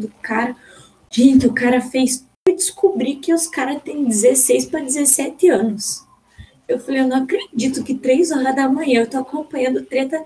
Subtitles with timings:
[0.00, 0.56] do cara.
[1.10, 6.06] Gente, o cara fez eu descobri que os caras têm 16 para 17 anos.
[6.66, 10.24] Eu falei, eu não acredito que três horas da manhã eu tô acompanhando treta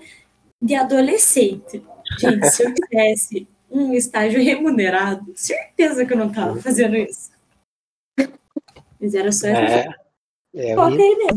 [0.61, 1.83] de adolescente.
[2.19, 7.31] Gente, se eu tivesse um estágio remunerado, certeza que eu não tava fazendo isso.
[8.99, 9.87] Mas era só é,
[10.55, 11.35] é, Coloca aí mesmo.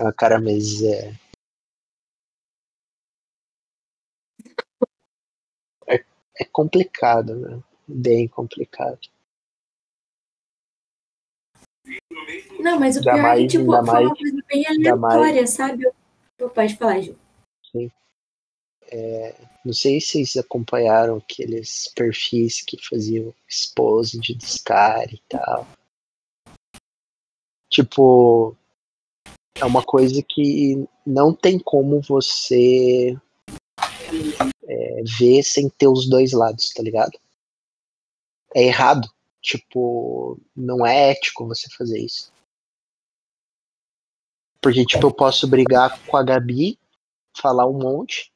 [0.00, 1.12] Ah, cara, mas é...
[6.40, 6.44] é.
[6.44, 7.60] Complicado, né?
[7.86, 8.98] Bem complicado.
[12.60, 15.90] Não, mas o pior mais, é que, tipo, foi mais, uma coisa bem aleatória, sabe?
[16.54, 17.16] Pode falar, Ju.
[17.70, 17.90] Sim.
[18.92, 25.66] É, não sei se vocês acompanharam aqueles perfis que faziam expose de descare e tal.
[27.70, 28.56] Tipo,
[29.54, 33.16] é uma coisa que não tem como você
[35.02, 37.18] ver sem ter os dois lados, tá ligado?
[38.54, 39.08] É errado.
[39.42, 42.32] Tipo, não é ético você fazer isso.
[44.60, 46.78] Porque, tipo, eu posso brigar com a Gabi,
[47.34, 48.30] falar um monte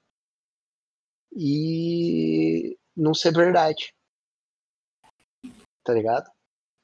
[1.37, 3.95] e não ser verdade.
[5.85, 6.31] Tá ligado?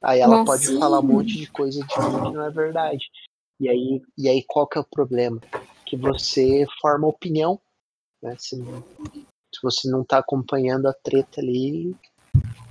[0.02, 3.10] Aí ela Nossa, pode falar um monte de coisa de mim que não é verdade.
[3.58, 5.40] E aí, e aí qual que é o problema?
[5.86, 7.60] Que você forma opinião.
[8.22, 8.36] Né?
[9.52, 11.94] Se você não tá acompanhando a treta ali,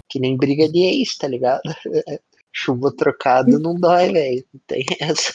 [0.08, 1.61] que nem briga de ex, tá ligado?
[2.52, 4.45] Chuva trocado não dói, velho.
[4.53, 5.33] Não tem essa.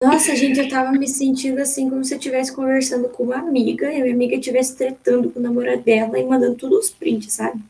[0.00, 3.92] Nossa, gente, eu tava me sentindo assim como se eu estivesse conversando com uma amiga
[3.92, 7.32] e a minha amiga estivesse tretando com o namorado dela e mandando todos os prints,
[7.32, 7.60] sabe?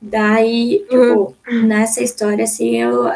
[0.00, 1.66] Daí, tipo, uhum.
[1.66, 3.10] nessa história, assim, eu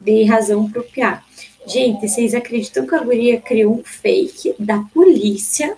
[0.00, 1.22] dei razão pro Piá.
[1.66, 5.76] Gente, vocês acreditam que a guria criou um fake da polícia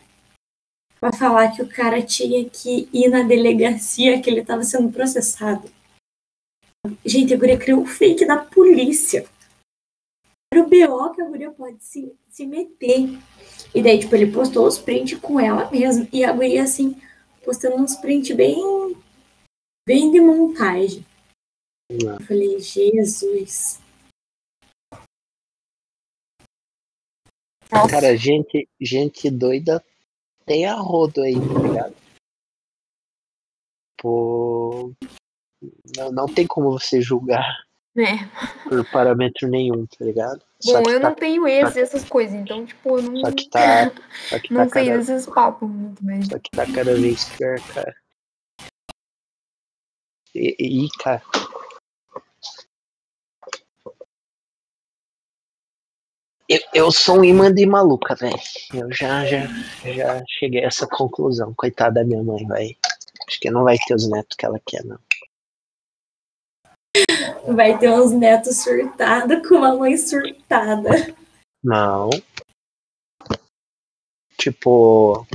[1.02, 5.68] para falar que o cara tinha que ir na delegacia que ele estava sendo processado.
[7.04, 9.26] Gente, a guria criou um fake da polícia.
[10.54, 13.18] Era o BO que a guria pode se, se meter.
[13.74, 16.06] E daí, tipo, ele postou os prints com ela mesma.
[16.12, 16.94] E a guria, assim,
[17.44, 18.96] postando uns prints bem,
[19.84, 21.04] bem de montagem.
[21.90, 23.80] Eu falei, Jesus.
[27.90, 29.84] Cara, gente, gente doida
[30.46, 31.94] tem a rodo aí, tá ligado?
[33.98, 34.92] Pô.
[35.96, 37.64] Não, não tem como você julgar
[37.96, 38.24] é.
[38.68, 40.40] por parâmetro nenhum, tá ligado?
[40.64, 43.20] Bom, eu tá, não tenho esse, essas coisas, então, tipo, eu não.
[43.20, 43.92] Só que tá.
[44.30, 46.22] Só que não tá sei cada, desses papos muito bem.
[46.22, 47.94] Só que tá cada vez pior, cara.
[50.34, 51.22] E, e cara,
[56.52, 58.36] Eu, eu sou um imã de maluca, velho.
[58.74, 59.46] Eu já, já,
[59.90, 61.54] já cheguei a essa conclusão.
[61.54, 62.76] Coitada da minha mãe, vai.
[63.26, 64.98] Acho que não vai ter os netos que ela quer, não.
[67.56, 70.90] Vai ter uns netos surtados com uma mãe surtada.
[71.64, 72.10] Não.
[74.36, 75.26] Tipo.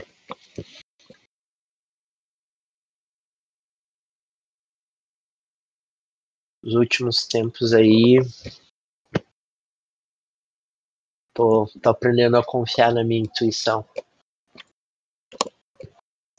[6.64, 8.20] Os últimos tempos aí,
[11.38, 13.86] Tô, tô aprendendo a confiar na minha intuição.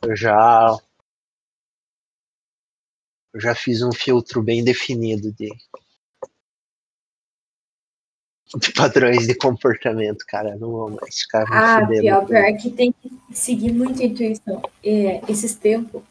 [0.02, 0.76] Eu já.
[3.32, 5.50] Eu já fiz um filtro bem definido de,
[8.56, 10.56] de padrões de comportamento, cara.
[10.56, 14.60] Não vou mais ficar Ah, pior, pior que tem que seguir muito a intuição.
[14.82, 16.02] É, esses tempos,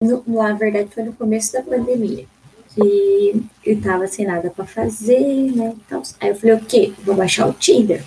[0.00, 2.28] no, na verdade, foi no começo da pandemia
[2.74, 5.76] que eu tava sem nada para fazer, né?
[5.86, 6.92] Então, aí eu falei, o quê?
[7.04, 8.04] Vou baixar o Tinder.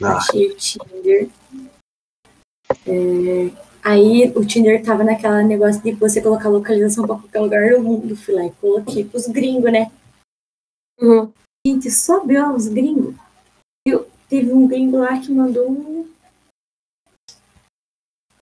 [0.00, 0.14] Ah.
[0.14, 1.28] Baixei o Tinder.
[2.86, 3.50] É,
[3.82, 8.16] aí o Tinder tava naquela negócio de você colocar localização pra qualquer lugar do mundo.
[8.16, 9.90] Fui lá e coloquei pros gringos, né?
[11.00, 11.32] Uhum.
[11.66, 13.14] Gente, sobe ó, os gringos.
[13.86, 16.10] Eu, teve um gringo lá que mandou um,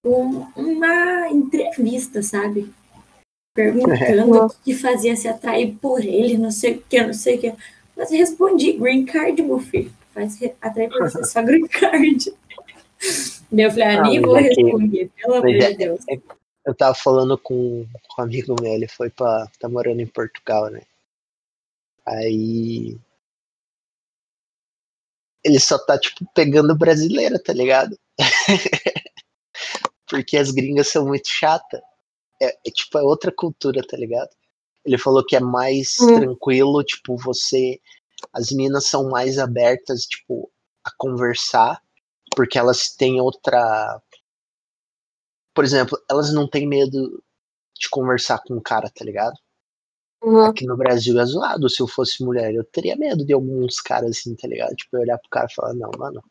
[0.05, 2.73] um, uma entrevista, sabe?
[3.57, 7.41] Perguntando o que fazia se atrair por ele, não sei o que, não sei o
[7.41, 7.55] que.
[7.97, 9.91] Mas eu respondi, green card, meu filho.
[10.13, 12.31] Faz atrair por você só green card.
[13.51, 16.01] eu falei, ah, nem vou é responder, pelo amor de é, Deus.
[16.09, 16.21] É,
[16.67, 19.49] eu tava falando com, com um amigo meu, ele foi pra.
[19.59, 20.83] tá morando em Portugal, né?
[22.05, 22.99] Aí.
[25.43, 27.97] Ele só tá, tipo, pegando brasileira, tá ligado?
[30.09, 31.81] Porque as gringas são muito chatas
[32.41, 34.31] é, é, tipo, é outra cultura, tá ligado?
[34.85, 36.21] Ele falou que é mais uhum.
[36.21, 37.81] tranquilo, tipo, você.
[38.33, 40.51] As minas são mais abertas, tipo,
[40.85, 41.83] a conversar,
[42.35, 44.01] porque elas têm outra.
[45.55, 47.23] Por exemplo, elas não têm medo
[47.79, 49.37] de conversar com um cara, tá ligado?
[50.23, 50.47] Uhum.
[50.47, 51.69] Aqui no Brasil é zoado.
[51.69, 54.75] Se eu fosse mulher, eu teria medo de alguns caras assim, tá ligado?
[54.75, 56.23] Tipo, eu olhar pro cara e falar, não, mano,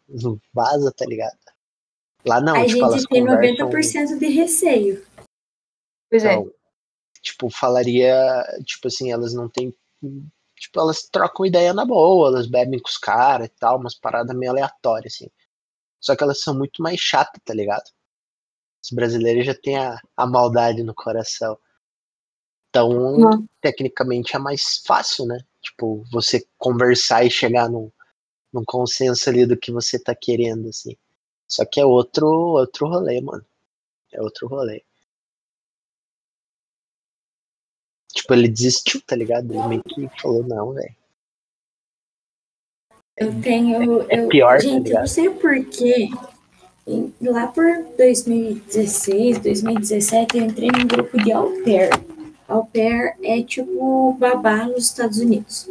[0.54, 1.38] vaza, tá ligado?
[2.26, 3.70] Lá não, a tipo, gente tem conversam.
[3.70, 5.04] 90% de receio.
[6.10, 6.34] Pois é.
[6.34, 6.52] Então,
[7.22, 8.16] tipo, falaria,
[8.64, 9.74] tipo assim, elas não têm.
[10.56, 14.36] Tipo, elas trocam ideia na boa, elas bebem com os caras e tal, umas paradas
[14.36, 15.30] meio aleatórias, assim.
[16.00, 17.84] Só que elas são muito mais chatas, tá ligado?
[18.82, 21.58] Os brasileiros já têm a, a maldade no coração.
[22.70, 23.48] Então, Uhum.
[23.62, 25.40] tecnicamente é mais fácil, né?
[25.62, 27.92] Tipo, você conversar e chegar num,
[28.54, 30.96] num consenso ali do que você tá querendo, assim.
[31.48, 33.46] Só que é outro, outro rolê, mano.
[34.12, 34.84] É outro rolê.
[38.26, 39.54] Tipo, ele desistiu, tá ligado?
[39.54, 40.96] Ele meio que falou, não, velho.
[43.16, 44.02] Eu tenho.
[44.10, 45.02] É eu, pior, tá gente, eu ligado?
[45.02, 46.10] não sei porquê.
[47.22, 47.64] Lá por
[47.96, 51.90] 2016, 2017, eu entrei num grupo de au pair.
[52.48, 55.70] Au pair é tipo babá nos Estados Unidos.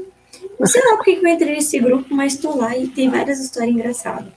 [0.59, 3.41] Não sei lá porque que eu entrei nesse grupo, mas tô lá e tem várias
[3.41, 4.33] histórias engraçadas.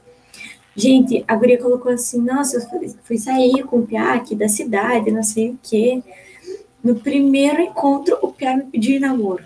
[0.76, 4.48] Gente, a guria colocou assim, nossa, eu fui- fui sair com o Piá aqui da
[4.50, 6.04] cidade, não sei o quê.
[6.84, 9.46] No primeiro encontro, o Piá me pediu namoro.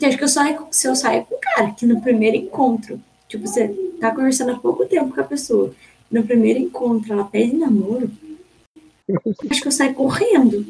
[0.00, 3.46] Acho que eu só se eu saio com o cara, que no primeiro encontro, tipo,
[3.46, 3.68] você
[4.00, 5.74] tá conversando há pouco tempo com a pessoa,
[6.10, 8.10] no primeiro encontro ela pede namoro,
[9.50, 10.64] acho que eu saio correndo.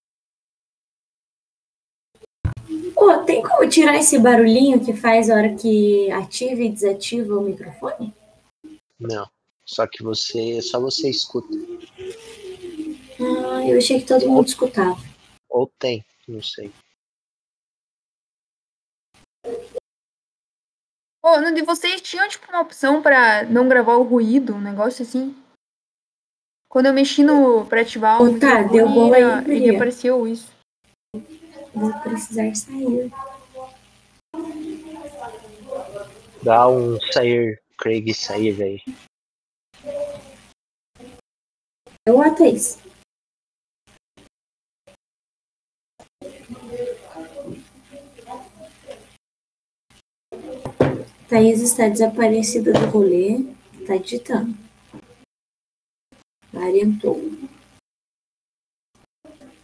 [2.93, 7.41] Pô, tem como tirar esse barulhinho que faz a hora que ativa e desativa o
[7.41, 8.13] microfone?
[8.99, 9.27] Não.
[9.65, 10.61] Só que você.
[10.61, 11.55] Só você escuta.
[13.23, 14.97] Ah, eu achei que todo mundo escutava.
[15.49, 16.71] Ou tem, não sei.
[21.25, 25.03] Ô, no de vocês tinham, tipo, uma opção pra não gravar o ruído, um negócio
[25.03, 25.35] assim?
[26.69, 29.75] Quando eu mexi no pra ativar o Ô, tá, deu bom aí, ele guria.
[29.75, 30.51] apareceu isso.
[31.73, 33.11] Vou precisar sair.
[36.41, 38.81] Dá um sair, Craig sair aí.
[42.05, 42.77] Eu a Thaís.
[51.33, 53.39] Thaís está desaparecida do rolê.
[53.87, 54.55] Tá digitando.
[56.51, 57.17] Variantou.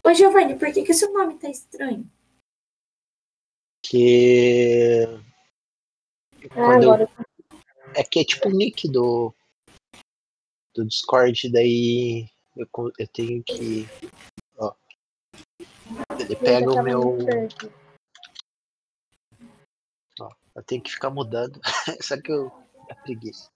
[0.04, 2.10] Ô, Giovanni, por que, que seu nome tá estranho?
[3.86, 5.04] Que.
[6.46, 7.10] Ah, Quando eu- agora.
[7.96, 9.32] É que é tipo o nick do.
[10.74, 12.28] Do Discord, daí
[12.58, 12.68] eu,
[12.98, 13.86] eu tenho que.
[14.58, 14.74] Ó.
[16.20, 17.18] Ele pega o meu.
[20.60, 21.60] Eu tenho que ficar mudando.
[22.02, 22.52] Só que eu.
[22.90, 23.50] É preguiça.